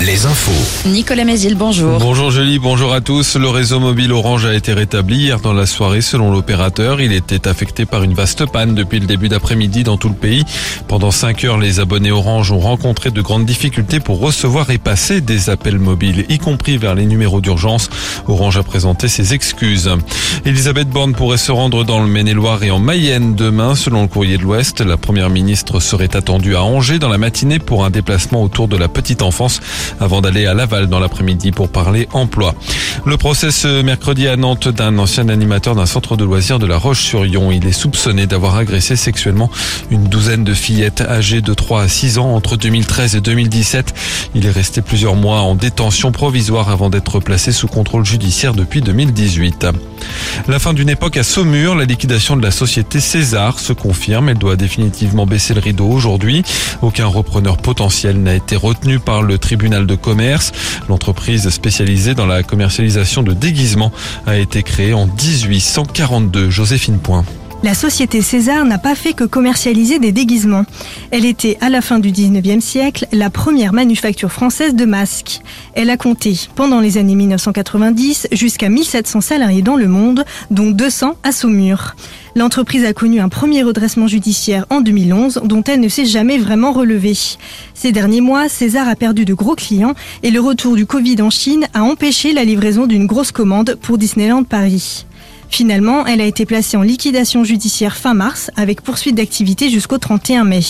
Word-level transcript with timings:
Les 0.00 0.26
infos. 0.26 0.88
Nicolas 0.88 1.24
Mézil, 1.24 1.56
bonjour. 1.56 1.98
Bonjour 1.98 2.30
Julie, 2.30 2.60
bonjour 2.60 2.92
à 2.92 3.00
tous. 3.00 3.36
Le 3.36 3.48
réseau 3.48 3.80
mobile 3.80 4.12
Orange 4.12 4.46
a 4.46 4.54
été 4.54 4.72
rétabli 4.72 5.16
hier 5.16 5.40
dans 5.40 5.52
la 5.52 5.66
soirée 5.66 6.02
selon 6.02 6.30
l'opérateur. 6.30 7.00
Il 7.00 7.12
était 7.12 7.48
affecté 7.48 7.84
par 7.84 8.04
une 8.04 8.14
vaste 8.14 8.46
panne 8.46 8.76
depuis 8.76 9.00
le 9.00 9.06
début 9.06 9.28
d'après-midi 9.28 9.82
dans 9.82 9.96
tout 9.96 10.08
le 10.08 10.14
pays. 10.14 10.44
Pendant 10.86 11.10
5 11.10 11.42
heures, 11.44 11.58
les 11.58 11.80
abonnés 11.80 12.12
Orange 12.12 12.52
ont 12.52 12.60
rencontré 12.60 13.10
de 13.10 13.20
grandes 13.20 13.44
difficultés 13.44 13.98
pour 13.98 14.20
recevoir 14.20 14.70
et 14.70 14.78
passer 14.78 15.20
des 15.20 15.50
appels 15.50 15.80
mobiles, 15.80 16.26
y 16.28 16.38
compris 16.38 16.78
vers 16.78 16.94
les 16.94 17.04
numéros 17.04 17.40
d'urgence. 17.40 17.90
Orange 18.28 18.56
a 18.56 18.62
présenté 18.62 19.08
ses 19.08 19.34
excuses. 19.34 19.90
Elisabeth 20.44 20.88
Borne 20.88 21.12
pourrait 21.12 21.38
se 21.38 21.50
rendre 21.50 21.82
dans 21.82 22.00
le 22.00 22.06
Maine-et-Loire 22.06 22.62
et 22.62 22.70
en 22.70 22.78
Mayenne 22.78 23.34
demain. 23.34 23.74
Selon 23.74 24.02
le 24.02 24.08
courrier 24.08 24.38
de 24.38 24.42
l'Ouest, 24.42 24.80
la 24.80 24.96
première 24.96 25.28
ministre 25.28 25.80
serait 25.80 26.16
attendue 26.16 26.54
à 26.54 26.62
Angers 26.62 27.00
dans 27.00 27.08
la 27.08 27.18
matinée 27.18 27.58
pour 27.58 27.84
un 27.84 27.90
déplacement 27.90 28.44
autour 28.44 28.68
de 28.68 28.76
la 28.76 28.86
petite 28.86 29.22
enfance 29.22 29.60
avant 30.00 30.20
d'aller 30.20 30.46
à 30.46 30.54
Laval 30.54 30.86
dans 30.86 31.00
l'après-midi 31.00 31.52
pour 31.52 31.68
parler 31.68 32.08
emploi. 32.12 32.54
Le 33.04 33.16
procès 33.16 33.50
ce 33.50 33.82
mercredi 33.82 34.28
à 34.28 34.36
Nantes 34.36 34.68
d'un 34.68 34.98
ancien 34.98 35.28
animateur 35.28 35.74
d'un 35.74 35.86
centre 35.86 36.16
de 36.16 36.24
loisirs 36.24 36.58
de 36.58 36.66
la 36.66 36.76
Roche-sur-Yon. 36.76 37.50
Il 37.50 37.66
est 37.66 37.72
soupçonné 37.72 38.26
d'avoir 38.26 38.56
agressé 38.56 38.96
sexuellement 38.96 39.50
une 39.90 40.04
douzaine 40.04 40.44
de 40.44 40.54
fillettes 40.54 41.00
âgées 41.00 41.40
de 41.40 41.54
3 41.54 41.82
à 41.82 41.88
6 41.88 42.18
ans 42.18 42.34
entre 42.34 42.56
2013 42.56 43.16
et 43.16 43.20
2017. 43.20 43.94
Il 44.34 44.46
est 44.46 44.50
resté 44.50 44.82
plusieurs 44.82 45.14
mois 45.14 45.40
en 45.40 45.54
détention 45.54 46.12
provisoire 46.12 46.70
avant 46.70 46.90
d'être 46.90 47.20
placé 47.20 47.52
sous 47.52 47.68
contrôle 47.68 48.04
judiciaire 48.04 48.54
depuis 48.54 48.80
2018. 48.80 49.66
La 50.46 50.58
fin 50.58 50.72
d'une 50.72 50.88
époque 50.88 51.16
à 51.16 51.22
Saumur, 51.22 51.74
la 51.74 51.84
liquidation 51.84 52.36
de 52.36 52.42
la 52.42 52.50
société 52.50 53.00
César 53.00 53.58
se 53.58 53.72
confirme. 53.72 54.28
Elle 54.28 54.38
doit 54.38 54.56
définitivement 54.56 55.26
baisser 55.26 55.54
le 55.54 55.60
rideau 55.60 55.88
aujourd'hui. 55.88 56.42
Aucun 56.82 57.06
repreneur 57.06 57.56
potentiel 57.56 58.22
n'a 58.22 58.34
été 58.34 58.56
retenu 58.56 58.98
par 58.98 59.22
le 59.22 59.38
tribunal 59.38 59.57
de 59.58 59.94
commerce. 59.96 60.52
L'entreprise 60.88 61.48
spécialisée 61.50 62.14
dans 62.14 62.26
la 62.26 62.42
commercialisation 62.42 63.22
de 63.22 63.32
déguisements 63.32 63.92
a 64.26 64.36
été 64.36 64.62
créée 64.62 64.94
en 64.94 65.06
1842. 65.06 66.48
Joséphine 66.48 66.98
Point. 66.98 67.24
La 67.64 67.74
société 67.74 68.22
César 68.22 68.64
n'a 68.64 68.78
pas 68.78 68.94
fait 68.94 69.14
que 69.14 69.24
commercialiser 69.24 69.98
des 69.98 70.12
déguisements. 70.12 70.64
Elle 71.10 71.24
était, 71.24 71.58
à 71.60 71.68
la 71.68 71.80
fin 71.80 71.98
du 71.98 72.12
19e 72.12 72.60
siècle, 72.60 73.06
la 73.10 73.30
première 73.30 73.72
manufacture 73.72 74.30
française 74.30 74.76
de 74.76 74.84
masques. 74.84 75.40
Elle 75.74 75.90
a 75.90 75.96
compté, 75.96 76.38
pendant 76.54 76.78
les 76.78 76.98
années 76.98 77.16
1990, 77.16 78.28
jusqu'à 78.30 78.68
1700 78.68 79.20
salariés 79.20 79.62
dans 79.62 79.74
le 79.74 79.88
monde, 79.88 80.24
dont 80.52 80.70
200 80.70 81.16
à 81.24 81.32
Saumur. 81.32 81.96
L'entreprise 82.36 82.84
a 82.84 82.92
connu 82.92 83.18
un 83.18 83.28
premier 83.28 83.64
redressement 83.64 84.06
judiciaire 84.06 84.64
en 84.70 84.80
2011, 84.80 85.40
dont 85.44 85.64
elle 85.64 85.80
ne 85.80 85.88
s'est 85.88 86.06
jamais 86.06 86.38
vraiment 86.38 86.70
relevée. 86.70 87.18
Ces 87.74 87.90
derniers 87.90 88.20
mois, 88.20 88.48
César 88.48 88.86
a 88.86 88.94
perdu 88.94 89.24
de 89.24 89.34
gros 89.34 89.56
clients 89.56 89.94
et 90.22 90.30
le 90.30 90.40
retour 90.40 90.76
du 90.76 90.86
Covid 90.86 91.20
en 91.22 91.30
Chine 91.30 91.66
a 91.74 91.82
empêché 91.82 92.32
la 92.32 92.44
livraison 92.44 92.86
d'une 92.86 93.06
grosse 93.06 93.32
commande 93.32 93.76
pour 93.82 93.98
Disneyland 93.98 94.44
Paris. 94.44 95.07
Finalement, 95.48 96.06
elle 96.06 96.20
a 96.20 96.24
été 96.24 96.46
placée 96.46 96.76
en 96.76 96.82
liquidation 96.82 97.42
judiciaire 97.42 97.96
fin 97.96 98.14
mars 98.14 98.50
avec 98.56 98.82
poursuite 98.82 99.16
d'activité 99.16 99.70
jusqu'au 99.70 99.98
31 99.98 100.44
mai. 100.44 100.60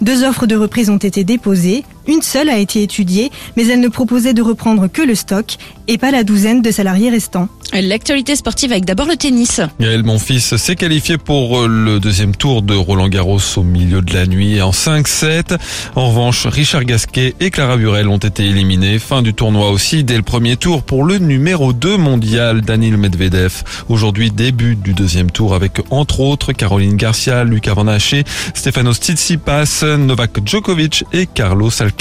Deux 0.00 0.24
offres 0.24 0.46
de 0.46 0.56
reprise 0.56 0.90
ont 0.90 0.96
été 0.96 1.24
déposées, 1.24 1.84
une 2.06 2.22
seule 2.22 2.48
a 2.48 2.58
été 2.58 2.82
étudiée, 2.82 3.30
mais 3.56 3.66
elle 3.66 3.80
ne 3.80 3.88
proposait 3.88 4.34
de 4.34 4.42
reprendre 4.42 4.88
que 4.88 5.02
le 5.02 5.14
stock 5.14 5.56
et 5.88 5.98
pas 5.98 6.10
la 6.10 6.24
douzaine 6.24 6.62
de 6.62 6.70
salariés 6.70 7.10
restants. 7.10 7.48
L'actualité 7.72 8.36
sportive 8.36 8.70
avec 8.70 8.84
d'abord 8.84 9.06
le 9.06 9.16
tennis. 9.16 9.60
Gaël 9.80 10.04
Monfils 10.04 10.40
s'est 10.40 10.76
qualifié 10.76 11.18
pour 11.18 11.58
euh, 11.58 11.66
le 11.68 11.98
deuxième 11.98 12.34
tour 12.34 12.62
de 12.62 12.74
Roland 12.74 13.08
Garros 13.08 13.40
au 13.56 13.62
milieu 13.62 14.02
de 14.02 14.14
la 14.14 14.26
nuit 14.26 14.62
en 14.62 14.70
5-7. 14.70 15.58
En 15.96 16.08
revanche, 16.08 16.46
Richard 16.46 16.84
Gasquet 16.84 17.34
et 17.40 17.50
Clara 17.50 17.76
Burel 17.76 18.08
ont 18.08 18.18
été 18.18 18.44
éliminés. 18.44 18.98
Fin 18.98 19.20
du 19.20 19.34
tournoi 19.34 19.70
aussi 19.70 20.04
dès 20.04 20.16
le 20.16 20.22
premier 20.22 20.56
tour 20.56 20.84
pour 20.84 21.04
le 21.04 21.18
numéro 21.18 21.72
2 21.72 21.96
mondial, 21.96 22.62
Daniel 22.62 22.96
Medvedev. 22.96 23.64
Aujourd'hui, 23.88 24.30
début 24.30 24.76
du 24.76 24.94
deuxième 24.94 25.30
tour 25.30 25.54
avec 25.54 25.80
entre 25.90 26.20
autres 26.20 26.52
Caroline 26.52 26.96
Garcia, 26.96 27.44
Lucas 27.44 27.74
Van 27.74 27.88
Haché, 27.88 28.24
Stefanos 28.54 28.98
Tsitsipas, 28.98 29.84
Novak 29.98 30.46
Djokovic 30.46 31.04
et 31.12 31.26
Carlos 31.26 31.70
Alcaraz. 31.80 31.95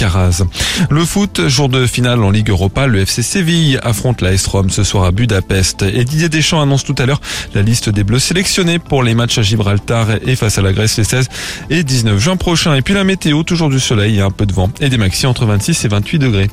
Le 0.90 1.06
foot, 1.06 1.48
jour 1.48 1.70
de 1.70 1.86
finale 1.88 2.24
en 2.24 2.30
Ligue 2.30 2.50
Europa, 2.50 2.88
le 2.88 3.00
FC 3.00 3.24
Séville 3.24 3.80
affronte 3.82 4.22
la 4.22 4.34
S-Rome 4.34 4.70
ce 4.70 4.84
soir 4.84 5.06
à 5.06 5.12
Budapest. 5.12 5.84
Et 5.84 6.04
Didier 6.04 6.30
Deschamps 6.30 6.62
annonce 6.62 6.84
tout 6.84 6.96
à 6.98 7.06
l'heure 7.06 7.22
la 7.54 7.62
liste 7.62 7.90
des 7.90 8.04
Bleus 8.04 8.20
sélectionnés 8.20 8.80
pour 8.80 9.04
les 9.04 9.16
matchs 9.16 9.38
à 9.38 9.42
Gibraltar 9.42 10.08
et 10.26 10.36
face 10.36 10.58
à 10.58 10.62
la 10.62 10.74
Grèce 10.74 10.98
les 10.98 11.04
16 11.04 11.28
et 11.70 11.84
19 11.84 12.20
juin 12.20 12.36
prochain. 12.36 12.76
Et 12.76 12.82
puis 12.82 12.94
la 12.94 13.04
météo, 13.04 13.44
toujours 13.44 13.70
du 13.70 13.80
soleil 13.80 14.18
et 14.18 14.22
un 14.22 14.32
peu 14.32 14.46
de 14.46 14.54
vent 14.54 14.70
et 14.82 14.90
des 14.90 14.98
maxi 14.98 15.26
entre 15.28 15.46
26 15.46 15.86
et 15.86 15.88
28 15.88 16.20
degrés. 16.20 16.50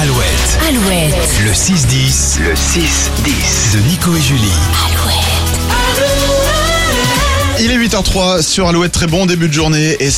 Alouette, 0.00 0.58
Alouette. 0.68 1.14
le 1.44 1.52
6-10, 1.52 2.40
le 2.42 2.54
6-10 2.54 3.74
de 3.74 3.88
Nico 3.88 4.16
et 4.16 4.20
Julie. 4.20 5.21
Il 7.60 7.70
est 7.70 7.76
8h03 7.76 8.42
sur 8.42 8.66
Alouette, 8.66 8.92
très 8.92 9.06
bon 9.06 9.26
début 9.26 9.48
de 9.48 9.52
journée 9.52 9.96
et 10.00 10.10